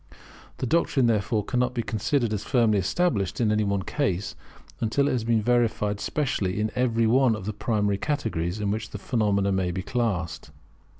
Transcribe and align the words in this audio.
The 0.57 0.65
doctrine, 0.65 1.05
therefore, 1.05 1.45
cannot 1.45 1.75
be 1.75 1.83
considered 1.83 2.33
as 2.33 2.43
firmly 2.43 2.79
established 2.79 3.39
in 3.39 3.51
any 3.51 3.63
one 3.63 3.83
case, 3.83 4.33
until 4.79 5.07
it 5.07 5.11
has 5.11 5.23
been 5.23 5.43
verified 5.43 5.99
specially 5.99 6.59
in 6.59 6.71
every 6.73 7.05
one 7.05 7.35
of 7.35 7.45
the 7.45 7.53
primary 7.53 7.99
categories 7.99 8.59
in 8.59 8.71
which 8.71 8.87
phenomena 8.87 9.51
may 9.51 9.69
be 9.69 9.83
classed. 9.83 10.49